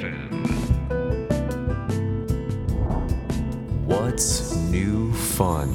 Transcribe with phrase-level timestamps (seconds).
[0.00, 0.46] FM.
[3.86, 5.68] What's new fun?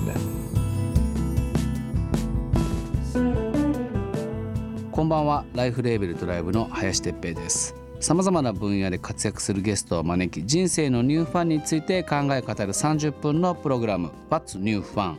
[4.91, 15.17] こんばんはライフレーベルドライブの林哲平ですさまざまな分野で活躍するゲストを招き人生のニューファンについて考え語る30分のプログラム What's New Fun?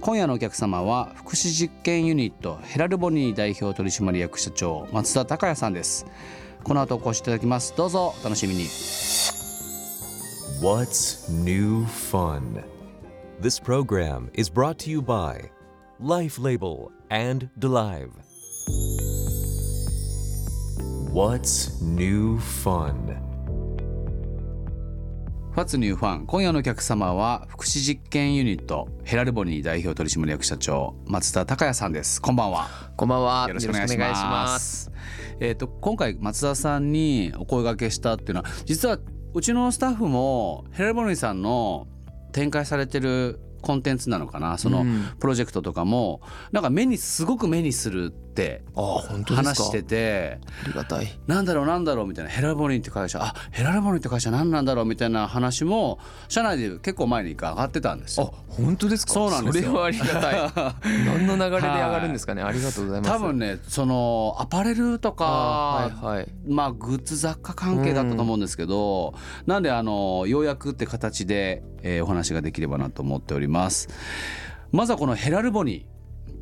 [0.00, 6.06] 今夜のお客様は福祉実験ユニットヘラルボニー代表取締役社長松田孝也さんです
[6.63, 8.65] この後お越しいただきますどうぞお楽しみに
[10.61, 12.63] What's new fun?
[13.39, 15.51] This program is brought to you by
[15.99, 18.11] Life Label and Delive.
[21.11, 23.30] What's new fun?
[25.54, 32.22] What's New Fun 今夜のお客様は福祉実験ユニットヘラルボニー代表取締役社長松田孝也さんです。
[32.22, 32.68] こんばんは。
[32.96, 33.44] こんばんは。
[33.48, 34.90] よろしくお願いします。
[35.40, 38.98] えっ、と今回松田さんにお声掛けしたっていうのは実は
[39.34, 41.86] うちのスタッフもヘラルボニーさんの
[42.32, 44.56] 展開されてるコンテンツなのかな？
[44.56, 45.04] そのうん。
[45.20, 46.22] プロジェクトとかも
[46.52, 48.62] なんか目にすごく目にするって。
[49.34, 51.18] 話しててありがたい。
[51.26, 59.12] なんだろうなんだろうみたいなヘラルボニーって会社あヘラルボニーって会社何なんだろうみたいな話も社内で結構前に上がってたんですあよ。、本当ですか？
[59.12, 60.74] そうなんですよそれはありがたい。
[61.06, 62.42] 何の流れで上がるんですかね？
[62.42, 63.12] ありがとうございます。
[63.12, 66.28] 多分ねそのアパレルとか、はいはい。
[66.48, 69.14] まあグッズ雑貨関係だったと思うんですけど、
[69.46, 73.88] なんであのようやくって形で、えーお話ができればなと思っております
[74.70, 75.84] まずはこのヘラルボニー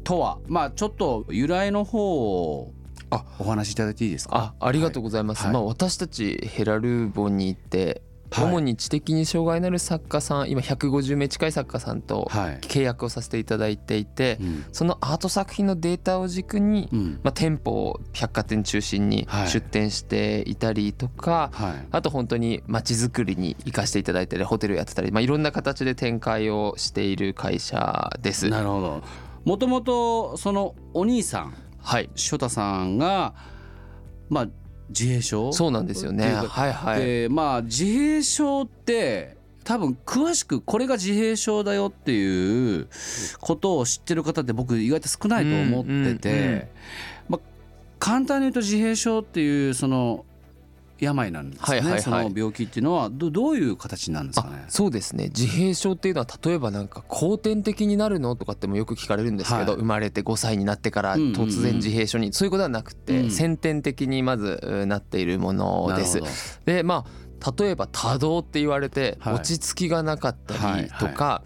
[0.04, 2.72] とはまあちょっと由来の方を
[3.10, 4.54] あお話しいただいていいですか？
[4.60, 5.44] あ、ありがとうございます。
[5.44, 5.52] はい。
[5.52, 8.02] まあ私たちヘラルボニーって。
[8.32, 8.44] はい。
[8.44, 12.58] 主に知的に障害のある作家さん今150名近い作家さんとはい。
[12.60, 14.64] 契約をさせていただいていて、うん。
[14.70, 17.20] そのアート作品のデータを軸に、うん。
[17.24, 19.48] まあ、店舗を百貨店中心にはい。
[19.48, 21.86] 出店していたりとか、はい。
[21.90, 28.48] あと本当に街づくりに生かしていただいたりホテルやってたり、まあ、いろんな形で展開をしている会社です。
[28.48, 29.02] なるほど
[29.45, 33.34] もともとそのお兄さんはい翔太さんが
[34.28, 34.48] まあ
[34.90, 36.24] 自閉症そうなんですよね。
[36.33, 37.01] はいはい。
[37.01, 42.89] でまあ自閉症って多分詳しくこれが自閉症だよっていう
[43.40, 46.68] ことを知ってる方って僕意外と少ないと思ってて、
[47.28, 47.40] まあ、
[47.98, 50.24] 簡単に言うと自閉症っていうその
[51.00, 52.02] 病なんですね、はいはいはい。
[52.02, 53.08] その病気っていうのは。
[53.11, 55.28] どどういう形なんですかあねそうですね。
[55.28, 59.80] 自閉症っていうのは例えばなんか後天的になるのとかってもよく聞かれるんですけど、はい。
[59.80, 61.34] 生まれて5歳になってからうんうんうん。
[61.34, 63.30] 突然自閉症に、そういうことはなくて、うん。
[63.30, 66.20] 先天的にまずうなっているものです。
[66.64, 69.34] でまあ例えば多動って言われてはい。
[69.34, 71.42] 落ち着きがなかったりとか、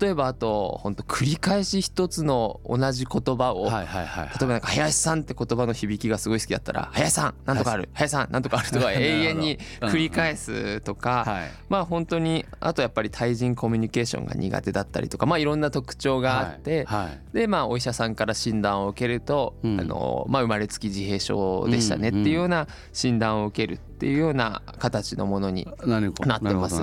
[0.00, 4.26] 例えばあと本当繰り返し一つの同じ言葉を、どはいはいはい。
[4.28, 7.88] 例えばなんか林さんって言葉の響きがすごい好きだったら林さんなんとかある？
[7.92, 8.70] 林さんなんとかある？
[8.70, 11.50] とか 永遠に繰り返すとかはい。
[11.68, 17.04] まあ本当にあとやっぱり対人コミュニケーションが苦手だったりとかまあいろんな特徴があってはい。
[17.06, 17.20] はい。
[17.32, 19.76] でまあお医者さんから診断を受けるとあうん。
[19.88, 26.80] のまあ生まれつき自閉症でしたねっていうような診断を受けるっていうような形のものになってます。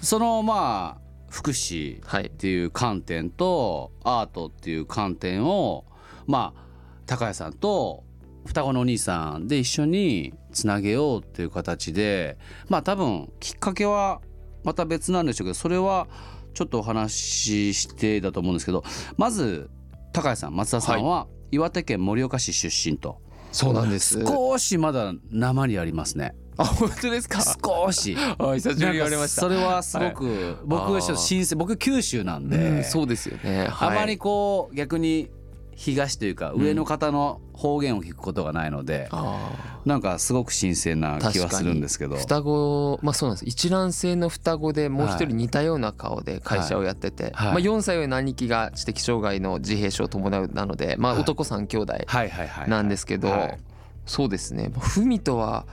[0.00, 2.26] そのまあ福祉はい。
[2.26, 5.84] っていう観点とアートっていう観点を
[6.26, 6.62] まあ
[7.06, 8.04] 高谷さんと
[8.46, 12.38] 双子のお兄さんで一緒につなげようっていう形で
[12.68, 14.20] まあ多分きっかけは
[14.64, 16.08] また別なんでしょうけどそれは
[16.54, 18.82] ちょっとお話ししてだと思うんですけど
[19.16, 19.70] まず
[20.12, 23.20] 高谷さん松田さんは岩手県盛岡市出身と。
[23.52, 24.20] そうなんです。
[24.20, 27.40] 少しまだ鉛ありますねあ本当ですか？
[27.42, 28.16] 少し。
[28.16, 29.42] あ久しぶりに言われました。
[29.42, 33.68] それはすごく、僕はちょっと新鮮僕九州なんで、うんそうですよね。
[33.70, 35.30] あまりはいこう逆に
[35.74, 39.88] 東というか上の方の方言を聞くことがないので、あー。
[39.88, 42.16] なんかすごく新鮮な気はするんですけど。
[42.16, 43.44] 双子まあそうなんです。
[43.46, 47.52] 一卵性の双子でもう一人似たような顔で会社をやってて、はい。
[47.52, 51.20] まあ、4歳上の兄貴が知的障害の自閉症を伴うなので、まあ、はい。
[51.22, 52.70] 男3兄弟はいはいはい。
[52.70, 53.58] なんですけど、はい。
[54.06, 54.70] そうですね。
[54.74, 55.66] まあ文とは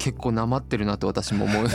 [0.00, 1.66] 結構なまってるなと私も思う。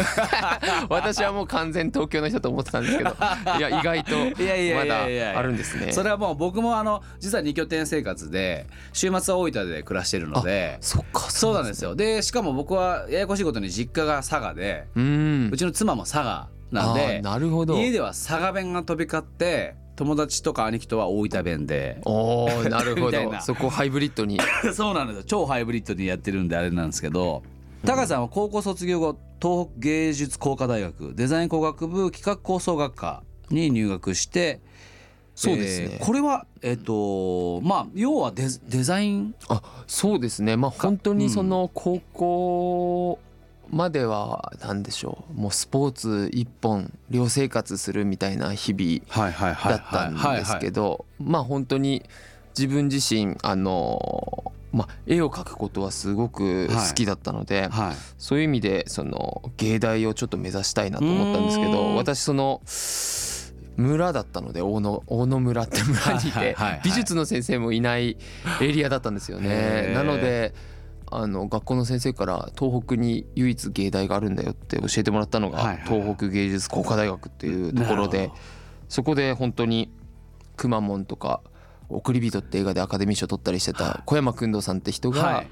[0.89, 3.15] 私はもう完全東京の人と思ってたんですけど。
[3.57, 5.03] いや意外と いやいやまだ
[5.39, 5.91] あるんですね。
[5.93, 10.77] それはもう僕もあの実は二拠点生活で週末は大分で暮らしてるので。
[10.81, 11.95] そっかそうなんですよ。
[11.95, 15.49] でしかも僕はややこしいことに実家が佐賀でうん。
[15.53, 17.77] うちの妻も佐賀なんあでーなるほど。
[17.77, 22.01] 家では佐賀弁が飛び交って友達とか兄貴とは大分弁で。
[22.05, 23.39] おーなるほど。
[23.41, 24.39] そこをハイブリッドに。
[24.73, 25.23] そうなんですよ。
[25.25, 27.43] 超ハイブリッドにやってるんであれなんですけど
[27.85, 34.59] 高橋さんは高校卒業後東北芸術工科大学デザイン工学部企画構想学科に入学して
[35.35, 35.89] そうですね。
[35.91, 39.35] えーこれはえっ、とまあ要はデデザイン？
[39.49, 40.55] あそうですね。
[40.55, 43.19] まあ本当にその高校
[43.69, 45.39] までは何でしょう。
[45.39, 52.03] もうスポーツ一本寮生活するみたいな日々だったんですけどまあ本当に
[52.57, 57.95] 自分自身あのまあ絵を描くことはすごく好きだったので、はい。
[58.17, 62.61] そういう意味でその芸大をちょっと目指したいなと思ったんですけど私その
[63.77, 66.81] 村だったので大野大野村って村にいてはいはいはいはい。
[66.83, 68.17] 美術の先生もいない
[68.61, 69.93] エリアだったんですよへねー。
[69.93, 70.53] なので
[71.09, 78.31] あの学校の先生から東北に唯一芸大があるんだよって教えてもらったのがはいはい東北芸術工科大学っていうところで
[78.89, 79.91] そこで本当に
[80.57, 81.41] くまモンとか
[81.89, 85.47] 「送り人」って映画でアカデミー賞取ったりしてた小山君堂さんって人がはい。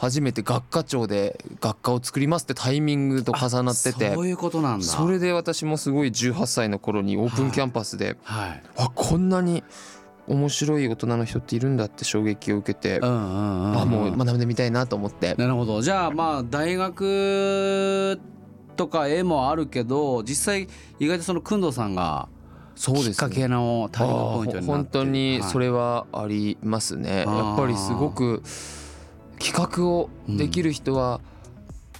[0.00, 4.84] 初めて学科長で学科を作りますってタイミングと重なっててそういうことなんだ。
[4.86, 8.62] それで私もすごい18歳の頃にオープンキャンパスではい。
[8.78, 9.62] あこんなに
[10.26, 13.78] 面白い大人の人っているんだって衝撃を受けてうんうんうんうん。
[13.78, 15.34] あもう学んでみたいなと思って。
[15.34, 15.82] なるほど。
[15.82, 18.18] じゃあまあ大学
[18.76, 20.66] とか絵もあるけど実際
[20.98, 22.30] 意外とその工藤さんが
[22.80, 27.36] きっかけのターニングポイントになって本当にそれれはありますね、はい。
[27.36, 28.42] やっぱりすごく
[29.38, 31.20] 企画をできる人は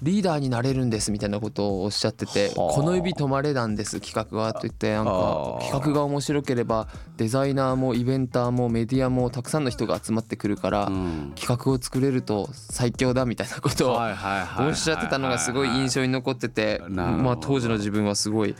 [0.02, 2.74] リーダーになれるんですみたいなことをおっしゃってて「はあ。
[2.74, 6.88] この指止まれなんです企画は」と言ってなんか企画が面白ければ
[7.18, 11.32] デザイナーもイベンターもメディアもたくさんの人が集まってくるからうん。
[11.36, 18.54] 企画を作れると最強だみたいなことをおっしゃってたのがすごい印象に残っててまあ当時の自分はすごい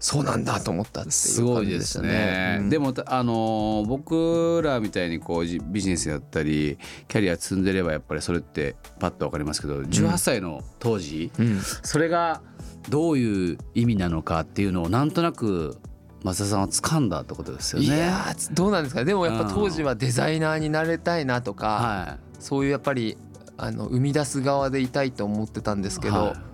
[0.00, 2.56] そうなんだと思ったってすいうごいです感じでしたね。
[2.56, 2.58] ね。
[2.60, 2.70] うん。
[2.70, 11.60] でもあのー僕らみたいにこうじビジネスやったりキャリア積んでればやっぱりそれってパッとわかりますけど18歳の当時、うん。
[11.60, 12.40] それが
[12.88, 15.76] どういう意味なのかっていうのをなんとなく
[16.24, 17.86] 増田さんは掴んだってことですよね。
[17.86, 19.04] いやーどうなんですかね。
[19.04, 23.18] でもやっぱ当時はデザイナーになれたいなとか、はそういうやっぱり
[23.58, 26.49] あの生み出す側でいたいと思ってたんですいけど、はい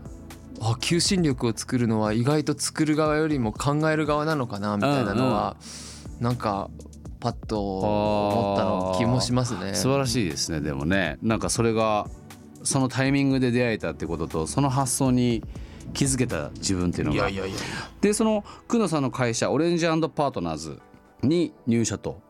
[0.61, 5.56] あ求心力を作るのは意外と作る側よりも考える側なのかなみたいなのは、
[6.20, 6.70] なんか
[7.20, 9.75] パッと思ったの気もしますね。
[9.75, 11.19] 素晴らしいですねでもね。
[11.23, 12.06] なんかそれが
[12.62, 15.43] そのタイミングで出会えたってこととその発想に
[15.93, 17.17] 気づけた自分っていうのが。
[17.17, 17.56] いやいやいや
[18.00, 20.81] でその久野さんの会社オレンジパートナーズ
[21.23, 22.20] に入社と。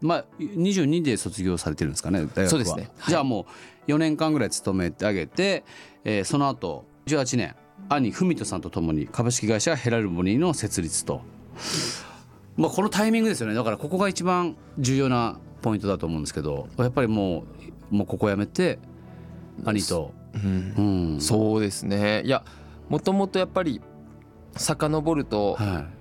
[0.00, 2.48] まあ22で卒業されてるんですかね大学は。
[2.50, 2.90] そうですね。
[2.98, 3.10] はい。
[3.10, 3.46] じゃあも
[3.86, 5.64] う4年間ぐらい勤めてあげて、
[6.04, 7.56] えーその後18年
[7.88, 11.22] 兄文人さんと共に株式会社ヘラルボニーの設立と、
[12.56, 13.54] まあ、このタイミングですよね。
[13.54, 17.44] だからここが一番重要なポイントだと思うんですけどやっぱりも
[17.90, 18.78] うもうここ辞めて
[19.64, 20.74] 兄と、うん。
[21.14, 22.22] うん、そうですね。
[22.24, 22.44] いや
[22.88, 23.80] もともとやっぱり
[24.56, 25.98] 遡るとはい。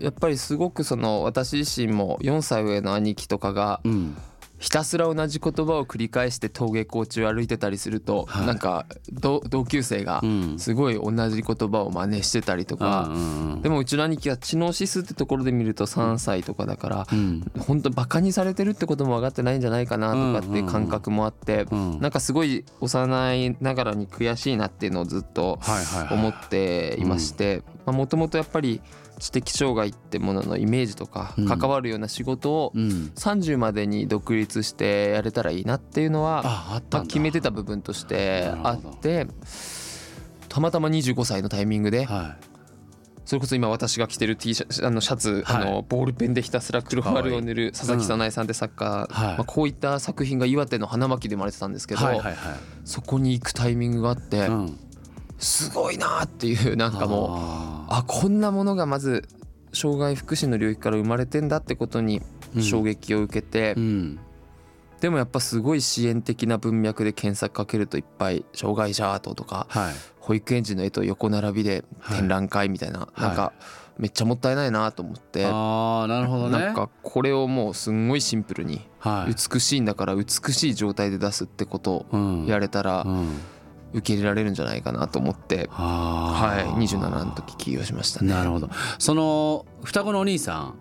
[0.00, 4.16] やっぱりすごくその私自身も4歳上の兄貴とかがうん、
[4.58, 8.46] ひたすら同じ言葉を繰り返して登下校中歩いてたりすると、はい。
[8.46, 10.58] なんか同同級生がうん。
[10.58, 13.10] すごい同じ言葉を真似してたりとか、
[13.62, 17.44] でもうちの兄貴は知能指数ってところで見ると3歳とかだから、うん。
[17.58, 22.10] 本当バカにされてるってことも分かってないんじゃないかなとかっていう感覚もあって、うんなん。
[22.10, 25.58] かすごい幼いながらに悔しいなっていうのをずっと
[26.10, 28.80] 思っていましてもともとやっぱり
[29.18, 31.46] 知的障害ってもののイメージとかうん。
[31.48, 39.26] 関わるような仕事をうん、30までに独立してやれたらいいなっていうのは決めてた部分としてあって
[40.48, 42.36] たまたま25歳のタイミングでは
[43.24, 45.70] それこそ今私が着てる T シャツあのシャツあはい。
[45.70, 49.08] のボールペンでひたすら黒丸を塗る佐々木早苗さんって作家はい。
[49.10, 52.34] まあこういった作品が岩手の花巻で生まれてたんですけいどはいはいはい。
[52.86, 54.78] そこに行くタイミングがあってうん
[55.38, 59.28] すごいなっていうなんかもうああこんなものがまず
[59.72, 62.22] 障害福祉の領域から生まれてんだってことに
[62.56, 62.62] うん。
[62.62, 64.18] 衝撃を受けて、ーうん。
[65.00, 69.94] でもやっぱすごい支援的な文脈で検索かけるといっぱい障害者アートとかはい。
[70.18, 73.20] 保育園児の絵と横並びで展覧会みたいな、い。
[73.20, 73.52] なんか
[73.96, 76.58] めっちゃもったいないなと思って、ああなるほどね。
[76.58, 83.28] なんかこれをもうすんごいシンプルにはい美しいんだから美しい状態で出すってことをうんやれたらうん
[83.92, 88.32] 受け入れられるんじゃないかなと思って、はいあー27の時起業しましたね。
[88.32, 88.68] なるほど。
[88.98, 90.74] その双子のお兄さ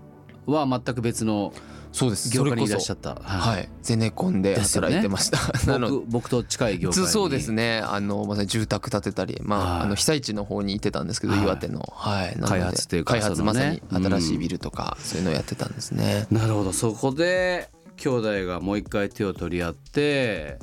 [0.48, 1.54] んは全く別の
[1.92, 2.30] そうです。
[2.30, 3.16] 業界にいらっしゃっった。
[3.16, 3.70] はい。
[3.82, 5.72] ゼネコンで働いてました。
[5.72, 7.08] な ので僕僕と近い業界に。
[7.08, 7.82] そうですね。
[7.84, 9.82] あのまさに住宅建てたり、まあはい。
[9.84, 11.44] あの被災地の方にいてたんですけど、はい。
[11.44, 16.28] 岩手の、はい、開発っていうか開発まさに新しいビルとか、そういうのをやってたんですね。
[16.30, 16.74] なるほど。
[16.74, 20.60] そこで兄弟がもう一回手を取り合って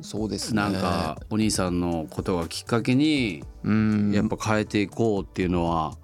[0.00, 0.62] そうですね。
[0.62, 4.12] なんかお兄さんのことがきっかけにうん。
[4.12, 5.96] やっぱ変えていこうっていうのは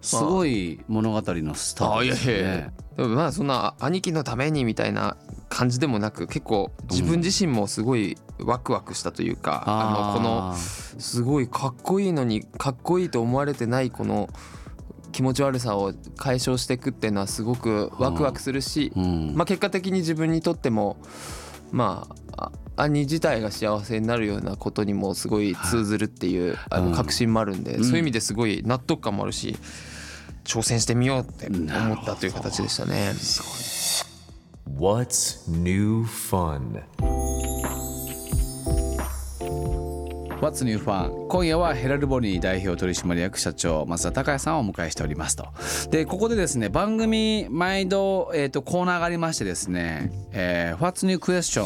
[0.00, 2.42] すごい物語のスタートですね。
[2.42, 2.72] や。
[2.96, 5.16] でもまあそんな兄貴のためにみたいな
[5.48, 14.28] 感じでもなく結構自分自身もすごいワクワクしたというかあのこのすごいかっこいいのにかっこいいと思われてないこの
[15.12, 19.34] 気持ち悪さを解消していくっていうのはすごくワクワクするし、うん。
[19.34, 20.96] まあ、結果的に自分にとっても
[21.72, 29.56] まああ兄自体が幸せになるようなことにもすごい通ずるっていう、あうんの確信もあるんで、うんそういう意味ですごい納得感もあるし
[30.44, 33.12] 挑戦してみようって思ったという形でしたね。
[34.78, 36.82] What's new fun?
[40.40, 45.48] What's New Fun 今夜はヘラルボニー代表取締役社長松田孝也さんをお迎えしておりますと。
[45.90, 51.64] でここでですね番組毎度、えー、とコーナーがありましてですね、えー、What's New Question?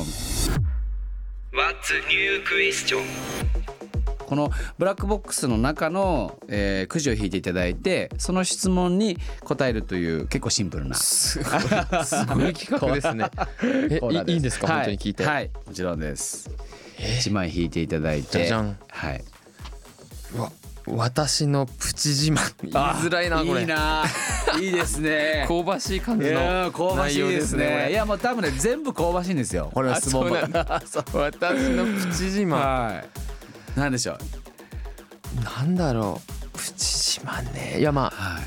[1.53, 2.99] What's new question?
[4.27, 10.97] このブラックボックスの中の、えーくじを引いていただいてその質問に答えるという結構シンプルな。
[10.97, 11.61] すごい
[12.05, 13.31] すごい企画ですね。
[13.91, 14.77] えコーナーですいいいんですか、はい。
[14.79, 15.25] 本当に聞いて。
[15.25, 15.51] はい。
[15.65, 16.51] もちろんです
[16.99, 18.39] 一枚引いていただいて。
[18.39, 18.77] じゃじゃん。
[18.89, 19.25] はい。
[20.37, 20.51] わ
[20.87, 22.55] 私のプチ自慢。
[22.63, 23.63] 言いづらいなこれ。
[23.63, 24.05] いいな。
[24.61, 25.47] いいですね。
[25.49, 29.71] 香ばしい感いじのしい内容ですねいやもう多分ね全部香ばしいんですよ。
[29.73, 30.65] これはあ質問もそうなんだ。
[31.15, 32.49] 私のプチ自慢。
[32.49, 33.03] は
[33.77, 33.79] い。
[33.81, 34.19] なんでしょ
[35.41, 35.45] う？
[35.45, 36.21] なんだろ
[36.55, 36.59] う。
[36.59, 37.79] プチ自慢ね。
[37.79, 38.43] いやまあはい。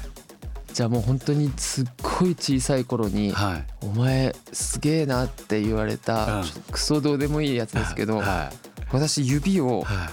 [0.74, 1.86] じゃあもう本当にすっ
[2.18, 8.52] ごい小さい頃にはい「お前すげえな」って言われたクソどうでもいいやつですけどは
[8.92, 10.10] 私指をいはい。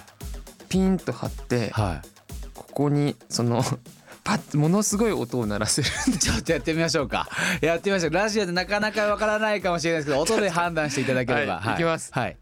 [0.69, 2.09] ピンと張ってはい。
[2.55, 3.63] ここにその
[4.25, 7.29] パッものすごい音を鳴らせるんでちょっとやってみましょうか。
[7.61, 8.11] やってみましょう。
[8.11, 11.61] ラジオでなかなかわからないかもしれないですけど音で判断していただければ。
[11.61, 11.75] はい。
[11.75, 12.11] いきます。
[12.13, 12.37] はい。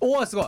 [0.00, 0.46] おおすごい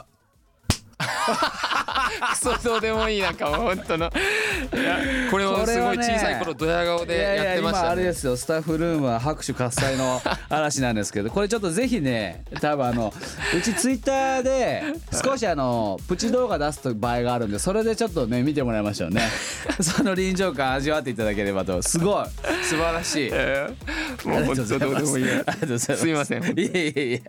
[2.33, 4.07] クソどうでもいいなんかもう本当の。
[4.07, 4.99] いや
[5.31, 7.85] これをすごい小さい頃ドヤ顔でやってましたね。
[7.85, 13.13] 今あれですよスタッフルームは拍手喝采の嵐なんですけど これちょっとぜひね多分あの
[13.57, 14.83] うちツイッターで
[15.25, 19.23] 少しあのプチ動画出す場合があるんでそれでちょっとね見てもらいましょうね。
[19.81, 21.83] その臨場感味わっていただければと。
[21.83, 22.27] すごい。
[22.63, 23.31] 素晴らしい。
[23.33, 25.97] えーもう本当どうでもいいやありがとうございます。
[25.97, 27.23] すいませんいえいえいえ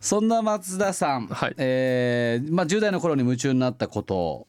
[0.00, 1.54] そんな松田さん、はい。
[1.58, 4.46] えーまあ、10代の頃に夢中になったこと。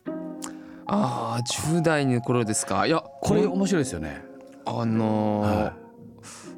[0.85, 2.87] ああ10代の頃ですか？
[2.87, 4.23] いやここれ面白いですよね。
[4.65, 5.73] あのーは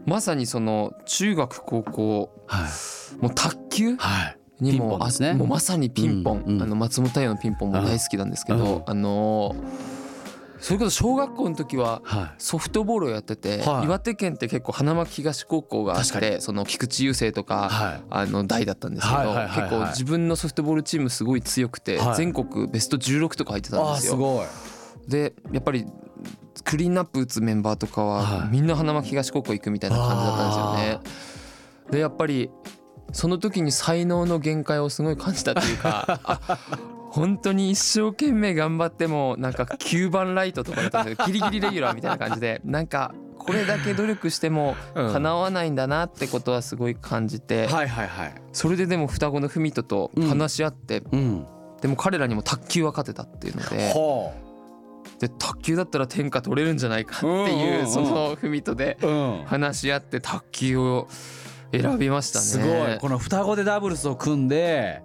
[0.06, 3.22] まさにその中学高校はい。
[3.22, 3.96] もう卓球？
[3.98, 4.38] はい。
[4.60, 5.30] にもね。
[5.30, 6.62] あもうまさにピンポン、うんうん。
[6.64, 8.84] あの松本太陽のピンポンも大好きなんですけど、うん。
[8.86, 9.91] あのー
[10.62, 13.86] それこそ小学校の時ははソフトボールをやってて、はい。
[13.86, 18.04] 岩手県って結構花巻東高校があってその菊池雄星とか、はい。
[18.12, 22.16] あの代だったんですけど、結構自分のソフトボールチームすごい強くて、はい。
[22.16, 24.14] 全国ベスト16とか入ってたんですよ。
[24.14, 24.46] すごい。
[25.10, 25.88] でやっぱり
[26.64, 28.50] クリーンナップ打つメンバーとかははい。
[28.50, 31.00] みんな花巻東高校行くみたいな感じだったんですよね。
[31.92, 32.52] でやっぱり
[33.14, 36.58] その時に才能の限界をすごい感じたっていうか あ
[37.12, 48.34] 本当に一生懸命頑張ってもなんか9番ライトとかだったんですよギリギリレギュラーみたいな感じで なんかこれだけ努力してもうん叶わないんだなってことはすごい感じてはいはいはい。
[48.54, 51.46] それででも双子の文人と話し合ってうん。
[51.82, 53.92] でも彼らにも卓球は勝てたっていうので。
[53.92, 54.32] ほ
[55.20, 58.98] で卓球だったら天下取れるんじゃないかっていううんその文とで。
[59.48, 61.08] 話し合って卓球を
[61.74, 62.46] 選びましたね。
[62.46, 62.98] すごい。
[63.00, 65.02] この双子でダブルスを組んで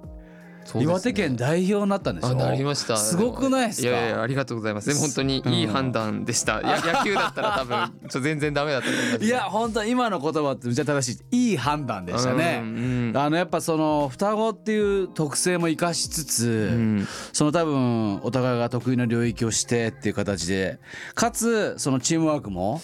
[0.74, 2.28] ね岩手県代表になったんでしょ？
[2.28, 2.96] あなりました。
[2.96, 3.88] すごくないですか？
[3.88, 4.88] いやいやありがとうございます。
[4.88, 6.60] でも本当にいい判断でした。
[6.60, 9.24] や野球だったら多分ちょ全然ダメだったと思います。
[9.24, 12.60] いや本当今の言葉ってめっちゃ正しいいい判断でしたうんね。
[12.62, 20.78] うんあのやっぱその双子っていう特性も生かしつつ、うんその多分お互いが得意な領域をしてっていう形で
[21.14, 22.80] かつそのチームワークも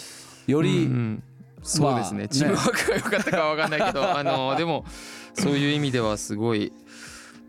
[0.47, 1.23] より、うん
[1.65, 2.19] そうですね。
[2.19, 4.83] まあチームワークが良かったかは分かんないけど、あのでも
[5.33, 6.73] そういう意味ではすごい。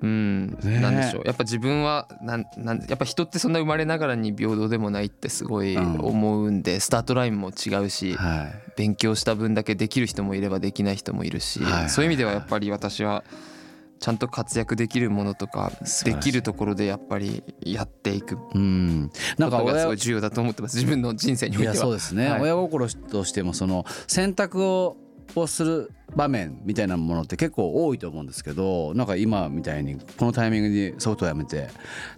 [0.04, 1.22] うん、ねなんでしょう。
[1.24, 6.00] やっぱ自分はなんなんやっぱ人ってそんな生まれながらに平等でもないってすごいうん。
[6.00, 8.72] 思うんで、スタートラインも違うし、はい。
[8.76, 13.24] 勉強した分だけできる人もいればできない人もいるし、はいそういう意味ではやっぱり私は
[14.00, 15.72] ちゃんと活躍できるものとか
[16.04, 19.10] できるところでやっぱりやっていくこうん。
[19.38, 20.76] なんかとがす親ごい重要だと思ってます。
[20.76, 21.84] 自分の人生においいやては。
[21.84, 22.40] そうですね、はい。
[22.42, 24.98] 親心としてもその選択を
[25.34, 31.68] をする場面みたいなものって結構多いと思うんですけどなんか今みたいにこのタイミングにソフトをやめて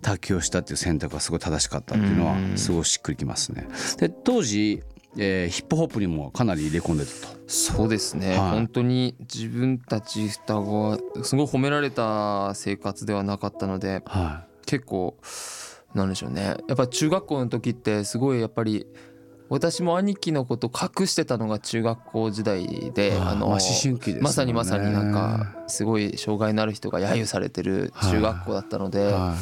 [0.02, 3.68] 卓球をしたっていう選択がすごい正しかったっていうのはうんすごいしっくりきますね。
[3.98, 4.82] で当時、
[5.16, 7.36] えーヒップホップにもかなり入れ込んでたと。
[7.46, 15.16] そうですね、はい本当に自分たち双子はすごい褒められた生活ではなかったのでは結構
[15.94, 18.86] なんでしょうねやっぱ中学校の時ってすごいやっぱり
[19.48, 29.34] 私も兄貴のこと隠してたのが中学校時代であのまあ思春期でまさにまさになんかすごい障害のある人が揶揄されてる中学校だったのでは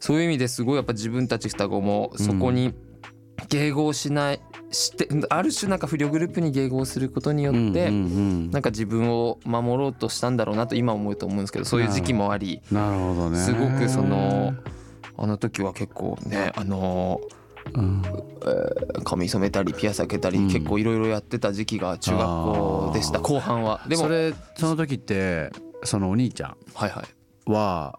[0.00, 2.74] そういう意味ですごいやっぱ自分たち双子もそこに
[3.48, 4.40] 迎合しない
[4.72, 8.06] してある種なんか不良グループに迎合することによいってうんうんう
[8.48, 8.50] ん。
[8.50, 13.38] なんか自分を守ろうとしたんだろうなと今思うと思うんですけどそういう時期もありなるほどね。
[13.38, 14.54] すごくその
[15.16, 17.20] あの時は結構ねあの
[17.74, 18.02] うん。
[19.04, 20.46] 髪染めたりピアス開けたりうん。
[20.48, 23.80] 結構いろいろやってた時期が中学校でした後半は。
[23.88, 25.50] でもそれその時って
[25.84, 27.50] そのお兄ちゃんはいはい。
[27.50, 27.98] は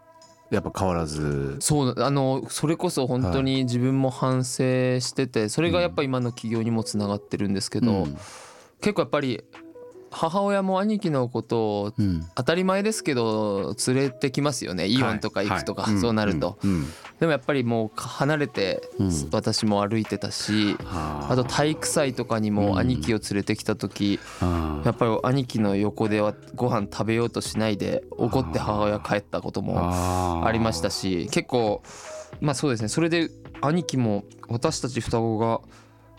[0.50, 1.58] やっぱ変わらず？
[1.60, 4.64] そうあのそれこそ本当に自分も反省
[5.02, 8.18] しててそれがやっぱ今の起業にもつながってるんですけど、うん。
[8.80, 9.44] 結構やっぱり
[10.18, 12.26] 母親も兄貴のことをうん。
[12.36, 14.88] 当たり前ですけど連れてきますよね。
[14.88, 16.00] イオンとか行くとか、はい。
[16.00, 16.58] そうなると、
[17.20, 19.12] でもやっぱりもう離れてうん。
[19.32, 21.36] 私も歩いてたし、はあ。
[21.36, 24.82] と体育祭とかにも兄貴を連れてきた時、あ。
[24.86, 30.44] やっぱり兄貴の横ではご飯食べようとしないで怒って母親帰ったこともあ。
[30.46, 31.84] ありましたし結構
[32.42, 32.88] まあそうですね。
[32.88, 33.30] それで
[33.62, 35.62] 兄貴も私たち双子が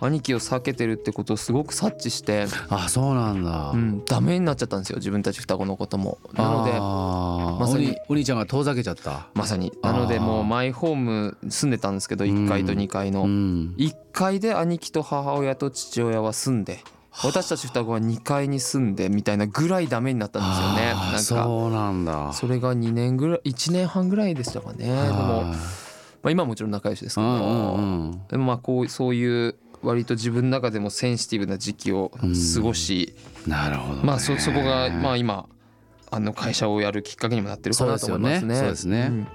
[0.00, 6.19] 兄貴を避けてるってことをすごく察知して、あそうなんだ、うん、ダメになっちゃったんですよ自分たち双子のことも。
[6.35, 9.28] なのでまさにお兄ちゃんが遠ざけちゃった。
[9.35, 9.73] まさに。
[9.83, 13.23] なのでもうマイホーム住んでたんですけど1階と2階の。
[13.23, 13.75] うん。
[13.76, 16.81] 1階で兄貴と母親と父親は住んで
[17.25, 20.95] 私たち双子は2階に住んでみたいなぐらいダメになったんですよね。
[20.95, 21.19] なんか。
[21.19, 22.33] そうなんだ。
[22.33, 24.87] それが2年ぐらい1年半ぐらいでしたかね。
[24.87, 25.55] でも、ま
[26.25, 28.26] あ、今はもちろん仲良しですけど、うんうんうん。
[28.28, 33.14] でもまあこうそういう割と自分の中でもセンシティブな時期を過ごし、
[33.47, 35.49] なるほど、ね、まあそそこがまあ今
[36.11, 38.54] あの会社をやるきっかけにもなってるかなと思いますね。
[38.56, 39.06] そうですよね。
[39.06, 39.25] そうですね。
[39.25, 39.28] ん。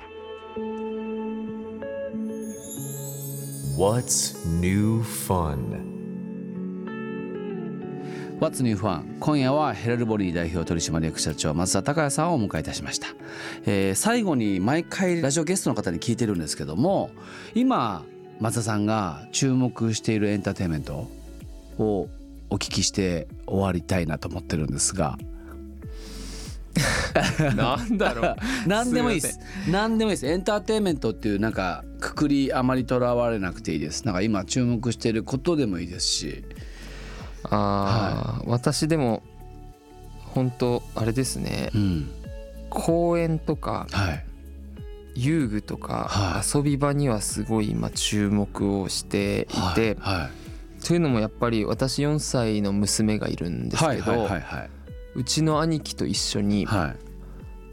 [3.77, 5.93] What's new fun?
[8.39, 9.19] What's New Fun?
[9.19, 13.07] 今夜はヘラルボリー代表取締役社長松田孝也さんをお迎えいたしました、
[13.65, 17.11] えー最後に毎回ラジオゲストの方に聞いてるんですけども
[17.55, 18.03] 今
[18.39, 21.07] 松田さんが注目しているエンターテインメント
[21.77, 22.09] を
[22.49, 25.17] お聞きして終わりたいなと思ってるんですが。
[27.55, 28.35] なんだろう。
[28.67, 29.39] 何でもいいです。
[29.69, 30.27] 何でもいいです。
[30.27, 34.05] エンターテインメントっていうなんかくくりあまりとらわれなくていいです。
[34.05, 36.43] なんか今注目していることでもいいですし。
[37.43, 39.21] あー、私でも
[40.21, 41.69] 本当あれですね。
[41.75, 42.11] うん。
[42.69, 44.25] 公園とかはい
[45.15, 46.57] 遊具とかはい。
[46.57, 49.97] 遊び場にはすごい今注目をしていて、
[50.85, 54.27] というのもやっぱり私4歳の娘がいるんですけど、
[55.15, 56.95] うちの兄貴と一緒にはい。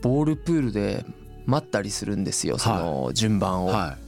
[0.02, 1.04] ボールプールで
[1.44, 3.68] 待ったりするんですよその順番を。
[3.68, 3.98] は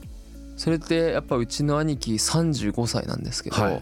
[0.55, 3.81] それってやっぱうちの兄貴35歳なんですけど、はい。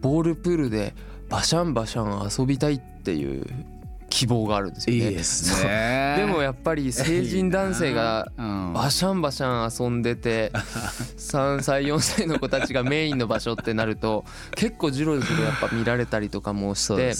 [0.00, 0.94] ボールプールで
[1.28, 3.46] バシャンバシャン遊びたいっていう
[4.12, 4.98] 希望があるんですい。
[4.98, 5.10] よね。
[5.10, 6.16] いいですね。
[6.18, 10.52] でもやっぱり成人男性がうんバシャンバシャン遊んでて
[11.16, 17.14] 3歳4歳の子たちがメインの場所ってなると結構ジロジロやっぱ見られたりとかもして。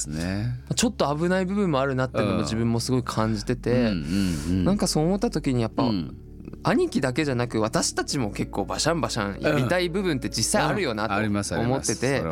[0.74, 6.16] ちょっと危ない部分もあるなっていうのうんも自分もすごい感じてうんてなんかそう思った時にやっぱうん
[6.64, 11.14] 兄貴だけじゃなく私たちも結構バシャンバシャンやりたい部分って実際あるよなと
[11.61, 12.22] 思ってて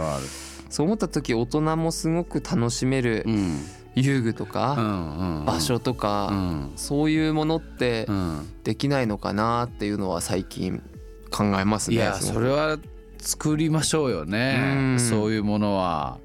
[0.68, 3.58] そう思った時大人もすごく楽しめるうん
[3.94, 6.72] 遊具とうか場所とうかん。
[6.76, 8.48] そういうものってうん。
[8.64, 10.82] できないのかなっていうのは最近
[11.30, 11.96] 考えますね。
[11.96, 12.78] いやそれは
[13.18, 15.00] 作りましょうようねん。
[15.00, 16.18] そういうものは。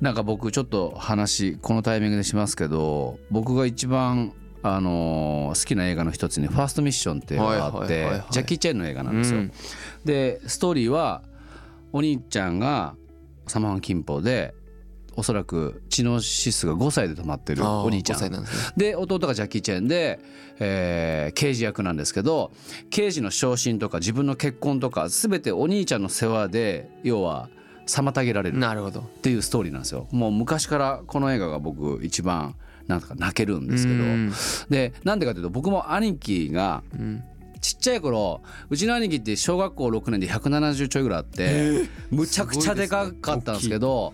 [0.00, 4.32] なんか僕ちょっと話このタイミングでしますけど僕が一番
[4.64, 9.38] あのー好きな映画の一つに「ファーストミッション」っていうのがあってジャッキー・チェンの映画なんですよ。
[9.40, 9.52] うん。
[10.04, 11.22] でストーリーは
[11.92, 12.96] お兄ちゃんが
[13.46, 14.54] サマハン金峰で
[15.16, 18.72] おそらく知能指数が5歳で止まってるお兄ちゃ5歳んですね。
[18.76, 20.20] で弟がジャッキー・チェンで、
[20.58, 22.52] えー刑事役なんですけど
[22.90, 27.48] 刑事の昇進とか自分の結婚とか全てお兄ちゃんの世話で要は
[27.86, 29.00] 妨げられるなるほど。
[29.00, 30.08] っていうストーリーなんですよ。
[30.12, 32.54] もう昔からこの映画が僕一番
[32.86, 34.02] なんとか泣けるんですけど。
[34.02, 34.32] うん。
[34.70, 37.24] でなんでかというと僕も兄貴がうん。
[37.60, 44.12] ちっちゃい頃うちの兄貴って小学校6年で170ちょいぐらいあってむちゃくちゃでかかったんですけど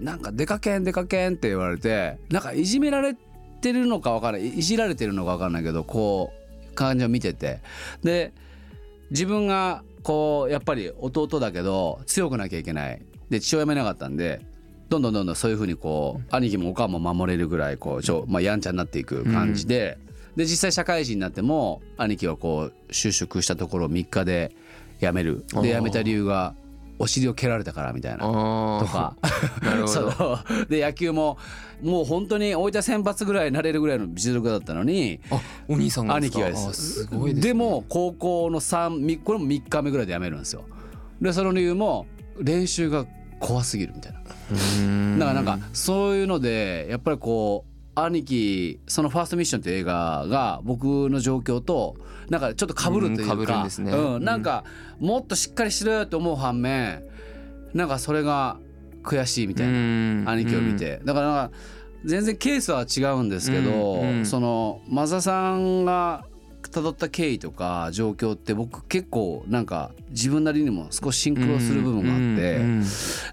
[0.00, 3.14] なんか「でかけんでかけん」って言われてなんかいじめられ
[3.60, 6.32] てるのか分からないいじられてるのか分かんないけどこ
[6.70, 7.60] う感じを見てて。
[8.02, 8.32] で
[9.10, 13.02] 自分がこうやっぱり弟だけど強くなきゃいけない。
[13.28, 14.40] で父親もいなかったんで
[14.88, 19.98] どんどんどんどんそういうふうにこう兄貴もおかんも守れるぐらいこうちょ、まあ、やんちゃになっていく感じで、
[20.36, 24.52] で実際社会人になっても兄貴はこう就職したところを3日で
[25.00, 25.44] 辞める。
[25.62, 26.54] で辞めた理由が
[27.00, 28.26] お尻を蹴られたからみたいな。
[28.26, 29.16] あとか。
[29.86, 30.38] そど。
[30.60, 31.38] ので野球も
[31.82, 36.68] もう本当に大分選抜ぐらいになれるぐらいの実力だったのにあお兄さんが兄貴がです。
[36.68, 40.64] あすごいです、ね、でも高校の3これも3日目ぐらいで辞めるんですよ。
[41.22, 42.06] でその理由も
[42.38, 43.06] 練習が
[43.38, 44.18] 怖すぎるみたいな。
[44.20, 51.96] だからなんかそういうのでやっぱりこう兄貴その「ファーストミッション」っていう映画が僕の状況と
[52.28, 53.92] なんかちょっと被るというか、うんね。
[53.92, 54.64] うん、なんか
[54.98, 57.02] もっとしっかりしろよと思う反面
[57.74, 58.58] なんかそれが
[59.02, 59.72] 悔しいみたいな
[60.24, 61.00] な兄貴を見て。
[61.04, 61.56] だからなんか
[62.04, 66.24] 全然ケースは違うんですけど、そのマザさんが
[66.70, 72.84] 辿った経緯とか状況って僕結構なんか自分なりにも少しシンクロする部分があって、うん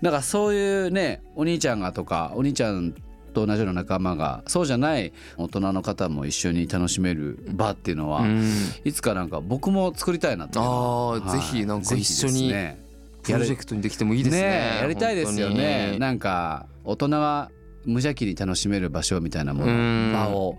[0.02, 2.94] だからそういうねお兄ちゃんがとかお兄ちゃん
[3.38, 8.52] と同じような仲間がそうじゃない大人の方も一緒に楽しめる場っていうのは、うん。
[8.84, 11.40] いつかなんか僕も作りたいなっていうのはあーはい。
[11.40, 12.84] ぜひなんか一緒にね
[13.22, 14.78] プロジェクトにできてもいいですね。
[14.80, 15.98] えやりたいですよね。
[16.00, 17.52] なんか大人が
[17.86, 20.14] 無邪気に楽しめる場所みたいなもうん。
[20.14, 20.58] の場を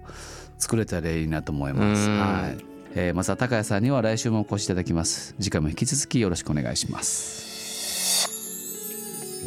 [0.59, 2.09] 作れたらいいなと思います。
[2.09, 2.19] うん。
[2.19, 2.64] はい、
[2.95, 5.35] えー、まずは高谷さんには来週もお越しいただきます。
[5.41, 7.49] 次回も引き続きよろしくお願いします。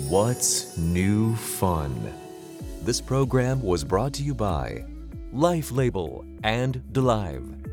[0.10, 2.31] What's New Fun?
[2.84, 4.84] This program was brought to you by
[5.32, 7.71] Life Label and DeLive.